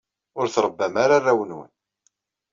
Ur 0.39 0.47
trebbam 0.53 0.95
ara 1.03 1.15
arraw-nwen. 1.17 1.71